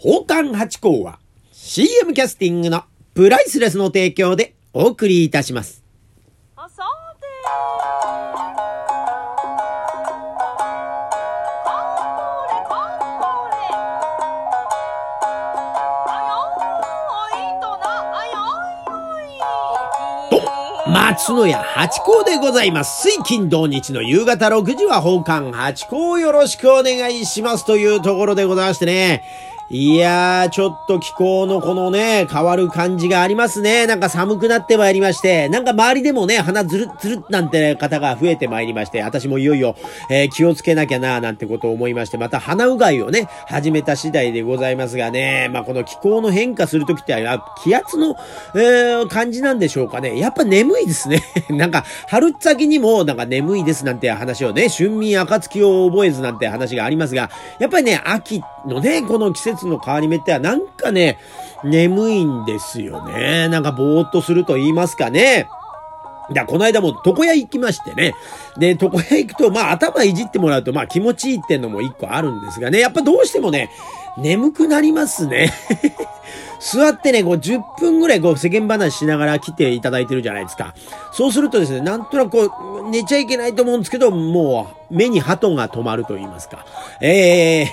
[0.00, 1.18] 宝冠八甲は
[1.50, 5.82] CM キャスティングのプライスレスの提供でお送りいたします。
[6.54, 6.84] あさ
[7.20, 7.50] てこ
[12.46, 13.58] れこれ
[16.06, 17.82] あよーいとな
[18.20, 20.40] あよーい
[20.84, 23.02] と、松野屋八甲でございます。
[23.02, 29.24] 水金土日の夕方6時は宝冠八甲よろしくお願いしますというところでございましてね。
[29.70, 33.86] いやー、ちょっと気候のこのね、変わる感じがありますね。
[33.86, 39.76] なんか寒くなってまいりまして、なんか周りでもね、鼻ずるずるなんて方が増えてまいりまして、私もいよいよ、
[40.08, 47.14] えー気をつけなきゃなーなんてことを思いまして、また鼻うがいをね、始めた次第でございますがね、まあこの気候の変化するときって、
[47.62, 48.16] 気圧の、
[48.54, 50.18] えー感じなんでしょうかね。
[50.18, 51.22] やっぱ眠いですね。
[51.50, 61.18] なんか、春先にもなんか眠いですなんて話をね、春眠暁を覚えずなんて話がありますが、やっぱりね、秋ってのね、この季節の変わり目ってはなんかね、
[61.64, 63.48] 眠いんですよね。
[63.48, 65.48] なんかぼーっとすると言いますかね。
[66.32, 68.14] だこの間も床屋行きましてね。
[68.58, 72.78] で、床屋行くと、まあ頭いじってもらうと、まあ気持ちいいってのも一個あるんですがね。
[72.78, 73.70] やっぱどうしてもね、
[74.18, 75.52] 眠くなりますね。
[76.60, 80.74] 座ってね、こう10分ぐらいこう世間話しながら来ていただいてるじゃないですか。
[81.12, 86.64] そうするとですね、なんとなくこう、寝ちゃいけないと思うんですけど、もう目に鳩が止まると言いますか。
[87.00, 87.68] ええ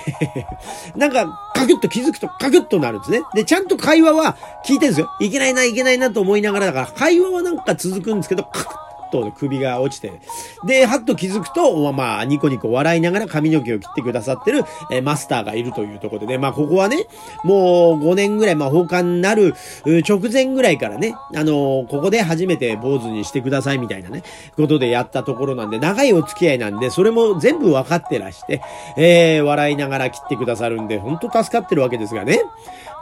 [0.96, 3.22] なんか、カクッと気づくとカクッとなるんですね。
[3.34, 5.10] で、ちゃんと会話は聞いてるんですよ。
[5.20, 10.12] いけないな、いけないなと思いながらだから、会話はなんか続くんですけど、カクッッと首が落ちて。
[10.66, 17.06] で、はっと気づくと、まあ、ニコニコ笑いながら髪の毛を切ってくださってる、えマスターがいるというところでね、まあ、ここはね、
[17.44, 19.54] もう5年ぐらい、まあ、放課になる
[20.06, 24.22] 直前ぐらいからね、あのーここで初めて坊主にしてくださいみたいなね、
[24.56, 28.62] ことでやったところなんで、長いお付き合いなんで、それも全部分かってらして、
[28.96, 32.42] えー笑いながら切ってくださるんで、本当助かってるわけですがね。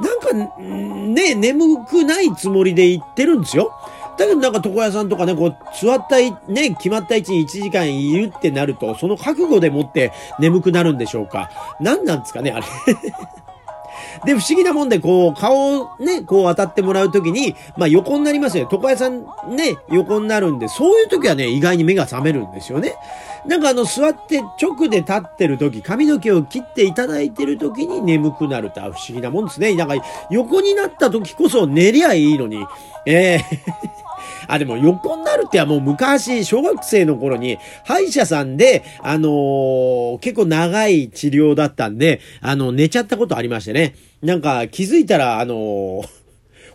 [0.01, 3.73] なんか、ね、眠くないつもりで言ってるんですよ。
[4.17, 11.51] だけどなんか床屋さんとかね、こう、座ったい、ね、決まった位置に1時間いるってなると、その覚悟でもって眠くなるんでしょうか。
[11.81, 12.67] 何なんですかね、あれ。
[14.25, 18.69] で、不思議なもんで、こう、顔をね、こう当たってもらうときに、まあ横になりますよ。
[18.71, 22.95] 床屋さんね、横になるんで、そういうときはね、意外に目が覚めるんですよね。
[23.47, 29.75] なんかあの、座って直で立ってるとき、髪の毛を切っていただいてるときに眠くなるって、あ不思議なもんですね。
[29.75, 29.95] なんか、
[30.31, 32.65] 横になったときこそ寝りゃいいのに、
[33.07, 33.94] ええ
[34.49, 43.95] あ、でも横になるってはもう昔、小学生の頃に、歯医者さんで、あのー結構長い治療だったんで、あの、寝ちゃったことありましてね。
[44.23, 46.09] なんか気づいたら、あのー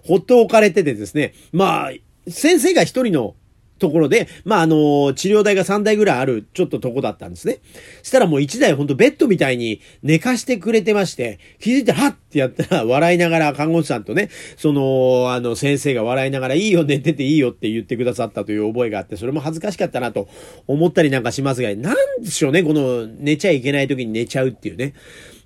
[0.06, 1.34] ほっと置かれててですね。
[1.52, 1.92] まあ、
[2.30, 3.36] 先生が一人の
[3.80, 7.60] ところで、まあ、あの、治療台が3台ぐらいある、ちょっととこだったんですね。
[8.04, 20.30] したらもう1台ほんとベッドみたいに寝かしてくれてまして、気づいたら、はっってやったら、 笑いながら看護師さんとね、その、あの、先生が笑いながら、いいよ、寝てていいよって言ってくださったという覚えがあって、それも恥ずかしかったなと
[20.68, 24.94] 思ったりなんかしますが、なんでしょうね、この、寝ちゃいけない時に寝ちゃうっていうね。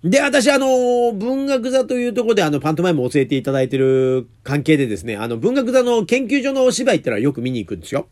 [0.03, 8.07] で、私、あの、文学座というところで、あの、パントマイムを教えていただいてる関係でですね、あの、文学座の研究所のお芝居ってのはよく見に行くんですよ。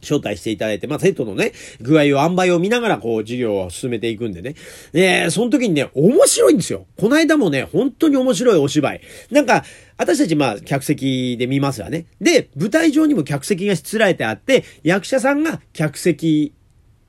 [0.00, 4.54] 招待していただいて、まあ、生徒のね、具合を、塩梅を見ながら、こう、授業を進めていくんでね。
[4.92, 6.86] で、その時にね、面白いんですよ。
[6.96, 9.00] この間もね、本当に面白いお芝居。
[9.30, 9.64] なんか、
[9.96, 12.06] 私たち、まあ、客席で見ますわね。
[12.20, 16.52] で、舞台上にも客席がしつらえてあって、役者さんが客席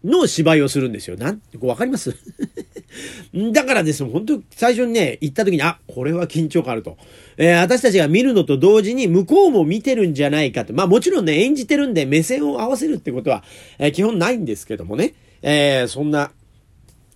[0.04, 1.18] の芝居をするんですよ。
[1.18, 2.16] なん、こうわかります？
[3.54, 6.98] だからですね、本当最初にね、行った時に、あ、これは緊張感あると。
[7.38, 10.74] えー私たちが見るのと同時に向こうも見てるんじゃないかと。
[10.74, 13.44] まあもちろんね、演じてるんで目線を合わせるってことは、
[13.78, 15.14] えー基本ないんですけどもね。
[15.42, 16.32] えーそんな、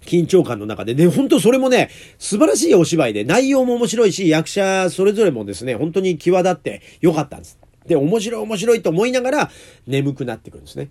[0.06, 0.94] 緊張感の中で。
[0.96, 1.90] で、本当それもね、
[2.20, 7.58] 素晴らしいお芝居で、内容も面白いし、役者それぞれもですね、本当に際立って良かったんです。
[7.88, 9.52] で、面白い面白いと思いながら、
[9.88, 10.90] 眠くなってくるんですね。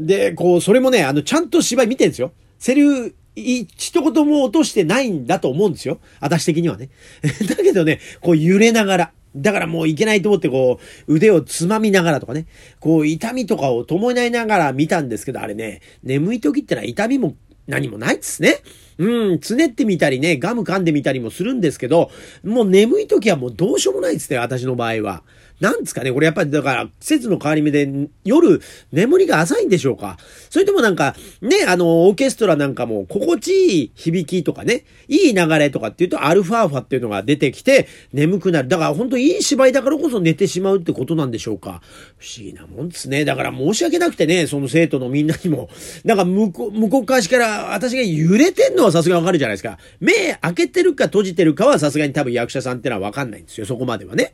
[0.00, 2.32] で、こう、それもね、あの、ちゃんと芝居見てるんですよ。
[2.58, 5.98] セリフ、一言も落としてないんだと思うんですよ。
[6.20, 6.88] 私的にはね。
[7.48, 9.12] だけどね、こう揺れながら。
[9.36, 12.46] だからもういけないと思ってこう、腕をつまみながらとかね。
[12.80, 17.36] こう、痛みとかを伴いながら見たんですけど、あれね、眠い時ってのは痛みも
[17.66, 18.60] 何もないっすね。
[18.98, 22.10] うん、つねってみたりね、ガム噛んでみたりもするんですけど、
[22.44, 25.22] もう眠い時はもうどうしようもないですね、私の場合は。
[25.60, 27.88] なんですかねこれやっぱりだから季節の変わり目で
[28.24, 28.60] 夜
[28.92, 30.18] 眠りが浅いんでしょうか
[30.50, 38.68] それともなんかね、あのオーケストラなんかも心地いい響きとかね、いい流れとかっていうとアルファーファっていうのが出てきて眠くなる。
[38.68, 41.82] だから本当いい芝居だからこそ寝てしまうってことなんでしょうか
[42.18, 43.24] 不思議なもんですね。
[43.24, 45.68] だから申し訳なくてね、その生徒のみんなにも。
[46.04, 49.78] なんか向こう、向こう側から私が揺れてんのはさすがわかるじゃないですか。
[50.00, 53.66] 目開けてるか閉じてるかはさすがに多分役者さんってのはわかんないんですよ。
[53.66, 54.32] そこまではね。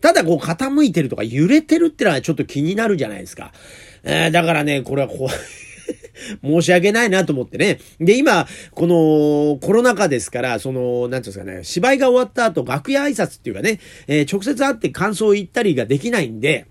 [0.00, 3.52] ただこう傾いてるとか揺れてるってのはちょっと気になるじゃないですか。
[4.02, 5.34] えー、だからね、これは怖い
[6.44, 7.78] 申し訳ないなと思ってね。
[7.98, 16.66] で、今、このコロナ禍ですから、その、なんていうんですかね、芝居が終わった後、楽屋挨拶っていうかね、えー、直接会って感想を言ったりができないんで、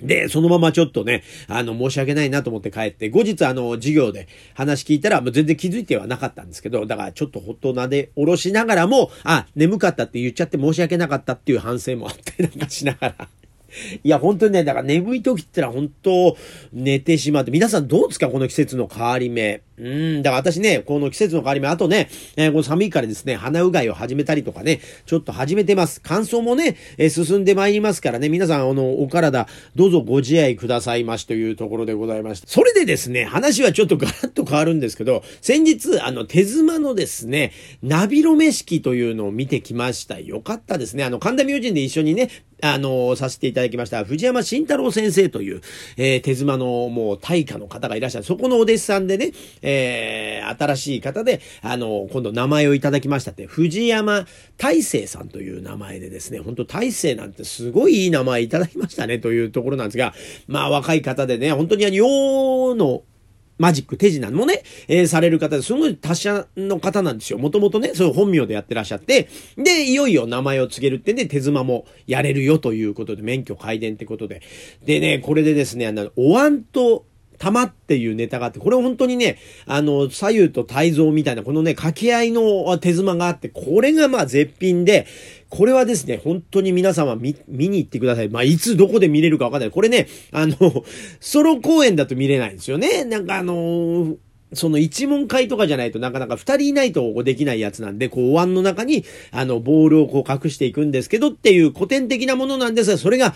[0.00, 13.28] で、そのままちょっとね、あの、申し訳ないなと思って帰って、後日あの、授業で話聞いたら、もう全然気づいてはなかったんですけど、だからちょっとほっとなでおろしながらも、あ、眠かったって言っちゃって申し訳なかったっていう反省もあったりなんかしながら。
[14.02, 16.36] いや、本当にね、だから眠い時ってのは本当
[16.72, 19.62] 寝てしまって、皆さんどうですかこの季節の変わり目。
[19.76, 26.00] うん、だから私ね、この季節の変わり目、あとね、えー、この寒いからですね、鼻うがいを始めたりとかね、ちょっと始めてます。
[26.02, 32.46] 乾燥もね、えー、進んでまいりますからね、皆さん、あの、お体、どうぞご自愛くださいましというところでございました。
[32.46, 40.20] それでですね、話はちょっとガラッと変わるんですけど、先日、あの、手妻のですね、ナビロメ式というのを見てきました。
[40.20, 41.02] よかったですね。
[41.02, 42.30] あの、神田明神で一緒にね、
[42.64, 45.60] あの、させていただきました、藤山慎太郎先生という、
[45.98, 48.24] えー、手妻のもう大家の方がいらっしゃる。
[48.24, 54.26] そこのお弟子さんでね、えー、新しい方で、あの、今度名前をいただきましたって、藤山
[54.56, 60.14] 大成さんという名前でですね、本当大成なんてすごいいい名前いただきましたねというところなんですが、
[60.46, 63.02] まあ若い方でね、本当にあの、世の
[63.58, 67.38] マジック、手品もね、えー、される方ですごい達者の方なんですよ。
[67.38, 74.42] もともとね、そういう本名でやってらっしゃって、で、いよいよ名前を告げるってんで、手妻もやれるよということで、免許改伝ってことで。
[74.84, 77.06] でね、これでですね、あの、お椀と
[77.44, 85.06] 玉っていうネタがあって、これ本当にね、あの、左右と泰造みたいな、このね、掛け合いの手妻があって、これがまあ絶品で、
[85.50, 88.30] これはですね、本当に皆様見、見に行ってください。
[88.30, 89.70] まあ、いつどこで見れるかわかんない。
[89.70, 90.56] これね、あの、
[91.20, 93.04] ソロ公演だと見れないんですよね。
[93.04, 94.16] なんかあの
[94.52, 103.34] その一問会とかじゃないとなかなか二人いないとできないやつなんで、こうお椀の中にあのボールをこう隠していくんですけどっていう古典的なものなんですが、それが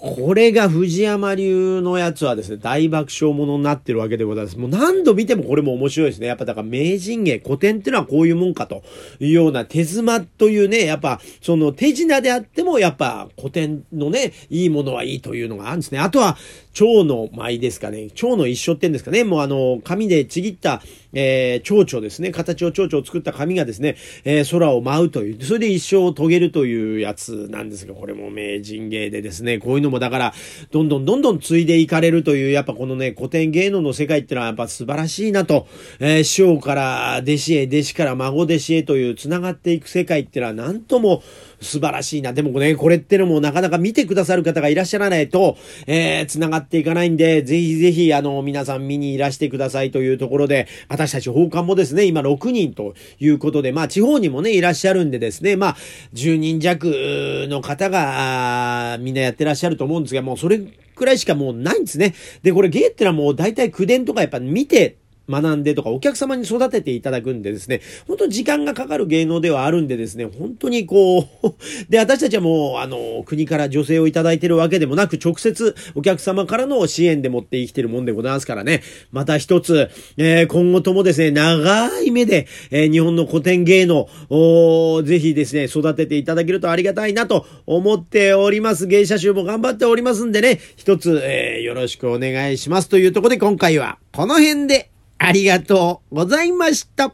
[0.00, 4.58] これが藤山流のやつはですね、大爆笑ものになってるわけでございます。
[4.58, 6.26] もう何度見てもこれも面白いですね。
[6.26, 8.82] やっぱだから名人芸、古典ってのはこういうもんかと
[9.18, 15.98] いうような手妻というね、やっぱその手品であってもやっぱ古典のね、いいものはいいというのがあるんですね。
[15.98, 16.38] あとは、
[16.72, 18.10] 蝶の舞ですかね。
[18.14, 19.24] 蝶の一緒ってんですかね。
[19.24, 20.80] もうあの、紙でちぎった、
[21.12, 22.30] えー、蝶々ですね。
[22.30, 30.34] 形を蝶々を作った紙がですね、えー、空を舞うという、それで一生を遂げるというやつなんですが、これも名人芸でですね、こういうのもだから、
[30.70, 35.66] どんどんどんどん継いでいかれるという、やっぱこのね、古典芸能の世界ってのはやっぱ素晴らしいなと、
[35.98, 41.22] えー、師匠から弟子へ、弟子から孫弟子へという繋がっていく世界ってのはなんとも、
[41.60, 42.32] 素晴らしいな。
[42.32, 55.76] でもね、これってのもなかなか見てくださる方がいらっしゃらないと、えー、繋がっていかないんで、ぜひぜひ、あの、皆さん見にいらしてくださいというところで、私たち奉還もですね、今6人ということで、まあ、地方にもね、いらっしゃるんでですね、まあ、
[56.14, 60.60] 10人弱の方が、みんなやってらっしゃると思うんですが、もうそれ
[61.00, 62.14] くらいしかもうないんですね。
[62.42, 64.96] で、これ芸ってのはもう大体口伝とかやっぱ見て、
[65.30, 71.54] 学んでとか、お客様に育てていただくんでですね、本当時間がかかる芸能ではあるんでですね、本当にこう
[71.88, 78.82] で、私たちはもう、あの、国から女性をいただいてるわけでもなく、直接お客様からの支援で持って生きてるもんでございますからね、
[79.12, 88.86] また一つ、えー、今後ともですね、長い目で、えー、日本の古典芸能、をぜひですね、育てていただけるとありがたいなと思っております。
[88.86, 94.89] 芸者集も頑張っておりますんでね、一つ、えー、よろしくお願いしますというところで今回はこの辺で。
[95.22, 97.12] ありがとうございました。